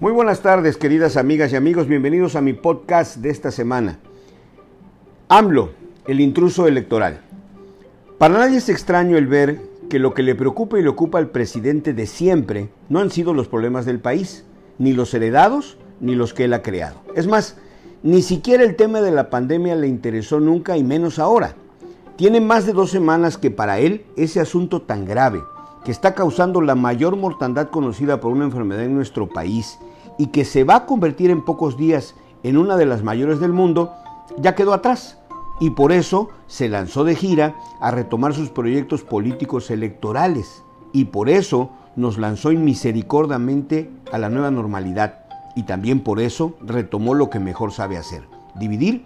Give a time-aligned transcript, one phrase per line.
[0.00, 1.88] Muy buenas tardes, queridas amigas y amigos.
[1.88, 3.98] Bienvenidos a mi podcast de esta semana.
[5.26, 5.70] AMLO,
[6.06, 7.22] el intruso electoral.
[8.16, 11.30] Para nadie es extraño el ver que lo que le preocupa y le ocupa al
[11.30, 14.44] presidente de siempre no han sido los problemas del país,
[14.78, 17.00] ni los heredados, ni los que él ha creado.
[17.16, 17.56] Es más,
[18.04, 21.56] ni siquiera el tema de la pandemia le interesó nunca y menos ahora.
[22.14, 25.42] Tiene más de dos semanas que para él ese asunto tan grave,
[25.88, 29.78] que está causando la mayor mortandad conocida por una enfermedad en nuestro país
[30.18, 33.54] y que se va a convertir en pocos días en una de las mayores del
[33.54, 33.94] mundo,
[34.36, 35.16] ya quedó atrás.
[35.60, 40.62] Y por eso se lanzó de gira a retomar sus proyectos políticos electorales.
[40.92, 45.20] Y por eso nos lanzó inmisericordiamente a la nueva normalidad.
[45.56, 48.24] Y también por eso retomó lo que mejor sabe hacer,
[48.56, 49.04] dividir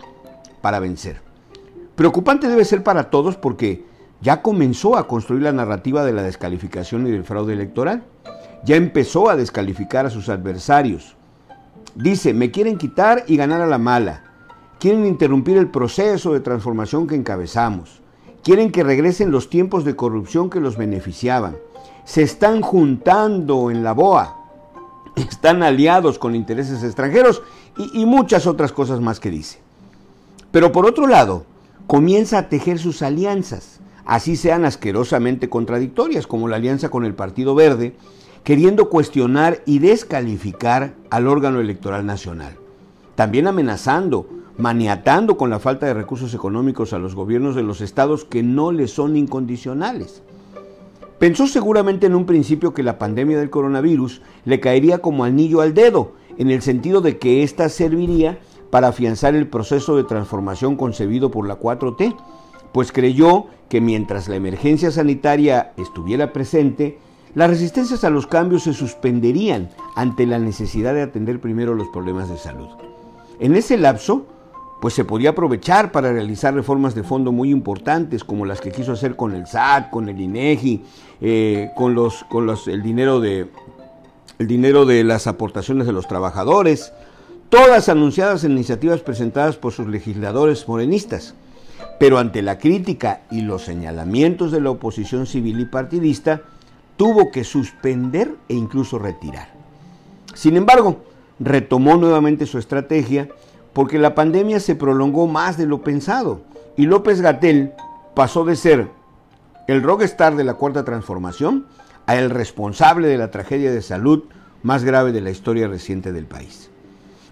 [0.60, 1.20] para vencer.
[1.94, 3.91] Preocupante debe ser para todos porque
[4.22, 8.04] ya comenzó a construir la narrativa de la descalificación y del fraude electoral.
[8.64, 11.16] Ya empezó a descalificar a sus adversarios.
[11.96, 14.22] Dice, me quieren quitar y ganar a la mala.
[14.78, 18.00] Quieren interrumpir el proceso de transformación que encabezamos.
[18.44, 21.56] Quieren que regresen los tiempos de corrupción que los beneficiaban.
[22.04, 24.36] Se están juntando en la BOA.
[25.16, 27.42] Están aliados con intereses extranjeros
[27.76, 29.58] y, y muchas otras cosas más que dice.
[30.52, 31.44] Pero por otro lado,
[31.88, 37.54] comienza a tejer sus alianzas así sean asquerosamente contradictorias, como la alianza con el Partido
[37.54, 37.94] Verde,
[38.44, 42.56] queriendo cuestionar y descalificar al órgano electoral nacional.
[43.14, 48.24] También amenazando, maniatando con la falta de recursos económicos a los gobiernos de los estados
[48.24, 50.22] que no les son incondicionales.
[51.18, 55.72] Pensó seguramente en un principio que la pandemia del coronavirus le caería como anillo al
[55.72, 61.30] dedo, en el sentido de que ésta serviría para afianzar el proceso de transformación concebido
[61.30, 62.16] por la 4T,
[62.72, 66.98] pues creyó que mientras la emergencia sanitaria estuviera presente,
[67.34, 72.28] las resistencias a los cambios se suspenderían ante la necesidad de atender primero los problemas
[72.28, 72.68] de salud.
[73.40, 74.26] En ese lapso,
[74.82, 78.92] pues se podía aprovechar para realizar reformas de fondo muy importantes, como las que quiso
[78.92, 80.82] hacer con el SAT, con el INEGI,
[81.20, 82.24] eh, con, los,
[82.66, 83.48] el, dinero de,
[84.38, 86.92] el dinero de las aportaciones de los trabajadores,
[87.48, 91.34] todas anunciadas en iniciativas presentadas por sus legisladores morenistas.
[92.02, 96.42] Pero ante la crítica y los señalamientos de la oposición civil y partidista,
[96.96, 99.50] tuvo que suspender e incluso retirar.
[100.34, 101.04] Sin embargo,
[101.38, 103.28] retomó nuevamente su estrategia
[103.72, 106.40] porque la pandemia se prolongó más de lo pensado
[106.76, 107.72] y López Gatel
[108.16, 108.88] pasó de ser
[109.68, 111.66] el rockstar de la cuarta transformación
[112.06, 114.24] a el responsable de la tragedia de salud
[114.64, 116.68] más grave de la historia reciente del país.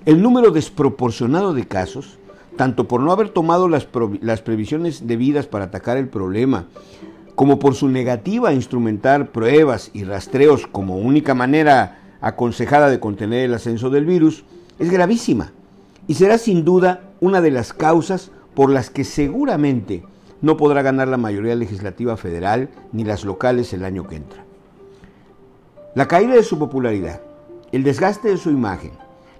[0.06, 2.19] El número desproporcionado de casos
[2.60, 6.66] tanto por no haber tomado las, previsiones debidas para atacar el problema,
[7.34, 13.46] como por su negativa a instrumentar pruebas y rastreos como única manera aconsejada de contener
[13.46, 14.44] el ascenso del virus,
[14.78, 15.52] es gravísima
[16.06, 20.04] y será sin duda una de las causas por las que seguramente
[20.42, 24.44] no podrá ganar la mayoría legislativa federal ni las locales el año que entra.
[25.94, 27.22] La caída de su popularidad,
[27.72, 28.90] el desgaste de su imagen,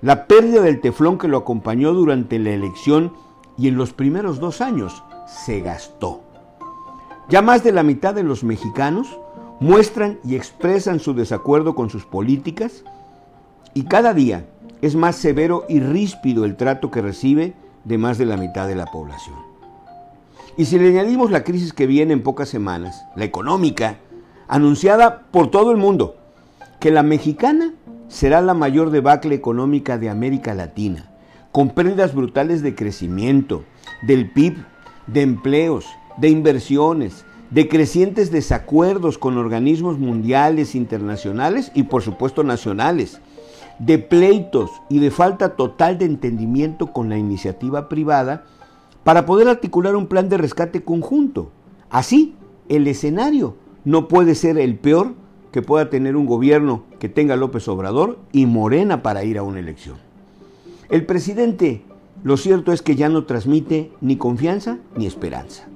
[0.02, 3.12] la pérdida del teflón que lo acompañó durante la elección
[3.58, 6.22] y en los primeros dos años se gastó.
[7.28, 9.18] Ya más de la mitad de los mexicanos
[9.60, 12.84] muestran y expresan su desacuerdo con sus políticas
[13.74, 14.46] y cada día
[14.80, 18.74] es más severo y ríspido el trato que recibe de más de la mitad de
[18.74, 19.36] la población.
[20.56, 23.98] Y si le añadimos la crisis que viene en pocas semanas, la económica,
[24.48, 26.16] anunciada por todo el mundo,
[26.80, 27.74] que la mexicana
[28.10, 31.08] será la mayor debacle económica de América Latina,
[31.52, 33.64] con pérdidas brutales de crecimiento,
[34.02, 34.56] del PIB,
[35.06, 35.86] de empleos,
[36.18, 43.20] de inversiones, de crecientes desacuerdos con organismos mundiales, internacionales y por supuesto nacionales,
[43.78, 48.44] de pleitos y de falta total de entendimiento con la iniciativa privada
[49.04, 51.52] para poder articular un plan de rescate conjunto.
[51.90, 52.34] Así,
[52.68, 55.14] el escenario no puede ser el peor
[55.52, 59.58] que pueda tener un gobierno que tenga López Obrador y Morena para ir a una
[59.58, 59.96] elección.
[60.88, 61.82] El presidente,
[62.22, 65.66] lo cierto es que ya no transmite ni confianza ni esperanza.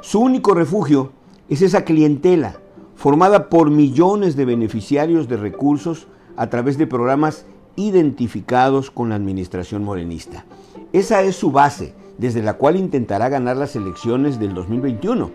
[0.00, 1.10] Su único refugio
[1.48, 2.60] es esa clientela
[2.94, 9.82] formada por millones de beneficiarios de recursos a través de programas identificados con la administración
[9.82, 10.44] morenista.
[10.92, 15.30] Esa es su base, desde la cual intentará ganar las elecciones del 2021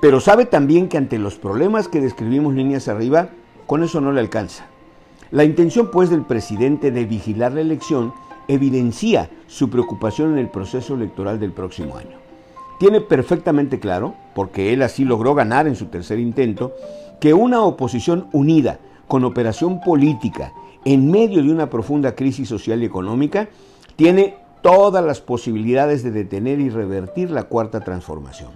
[0.00, 3.30] pero sabe también que ante los problemas que describimos líneas arriba,
[3.66, 4.66] con eso no le alcanza.
[5.30, 8.12] La intención pues del presidente de vigilar la elección
[8.48, 12.16] evidencia su preocupación en el proceso electoral del próximo año.
[12.78, 16.74] Tiene perfectamente claro, porque él así logró ganar en su tercer intento,
[17.20, 18.78] que una oposición unida,
[19.08, 20.52] con operación política
[20.84, 23.48] en medio de una profunda crisis social y económica,
[23.96, 28.50] tiene todas las posibilidades de detener y revertir la cuarta transformación.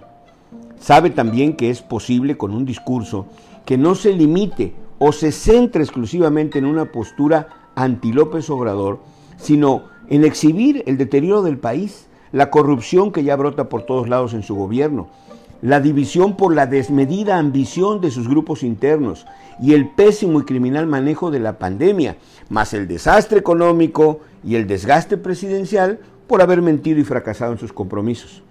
[0.79, 3.27] Sabe también que es posible con un discurso
[3.65, 8.99] que no se limite o se centre exclusivamente en una postura anti López Obrador,
[9.35, 14.35] sino en exhibir el deterioro del país, la corrupción que ya brota por todos lados
[14.35, 15.09] en su gobierno,
[15.63, 19.25] la división por la desmedida ambición de sus grupos internos
[19.59, 22.17] y el pésimo y criminal manejo de la pandemia,
[22.49, 27.73] más el desastre económico y el desgaste presidencial por haber mentido y fracasado en sus
[27.73, 28.43] compromisos.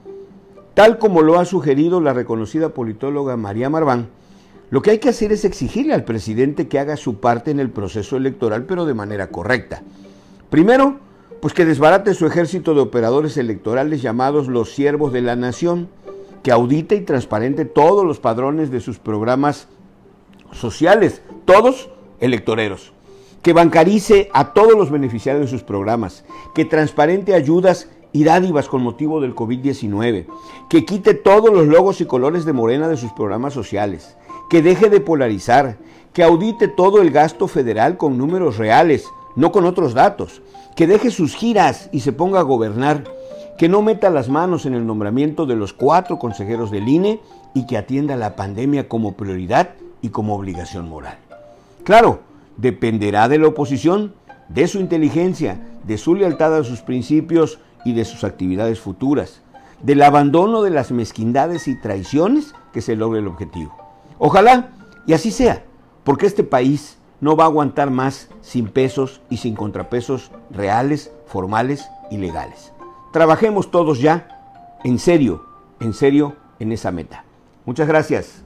[0.75, 4.09] Tal como lo ha sugerido la reconocida politóloga María Marván,
[4.71, 7.71] lo que hay que hacer es exigirle al presidente que haga su parte en el
[7.71, 9.83] proceso electoral, pero de manera correcta.
[10.49, 10.99] Primero,
[11.41, 15.89] pues que desbarate su ejército de operadores electorales llamados los siervos de la nación,
[16.45, 19.67] que audite y transparente todos los padrones de sus programas
[20.53, 21.91] sociales, todos
[22.21, 22.93] electoreros,
[23.43, 26.25] que bancarice a todos los beneficiarios de sus programas,
[26.55, 30.27] que transparente ayudas y dádivas con motivo del COVID-19,
[30.69, 34.17] que quite todos los logos y colores de Morena de sus programas sociales,
[34.51, 35.79] que deje de polarizar,
[36.13, 39.07] que audite todo el gasto federal con números reales,
[39.37, 40.43] no con otros datos,
[40.75, 43.05] que deje sus giras y se ponga a gobernar,
[43.57, 47.21] que no meta las manos en el nombramiento de los cuatro consejeros del INE
[47.55, 49.71] y que atienda la pandemia como prioridad
[50.03, 51.17] y como obligación moral.
[51.85, 52.21] Claro,
[52.57, 54.15] dependerá de la oposición,
[54.49, 59.43] de su inteligencia, de su lealtad a sus principios y de sus actividades futuras,
[59.81, 63.80] del abandono de las mezquindades y traiciones que se logre el objetivo.
[64.23, 64.69] Ojalá
[65.07, 65.65] y así sea,
[66.05, 71.89] porque este país no va a aguantar más sin pesos y sin contrapesos reales, formales
[72.11, 72.71] y legales.
[73.15, 75.47] Trabajemos todos ya en serio,
[75.81, 77.25] en serio en esa meta.
[77.65, 78.45] Muchas gracias.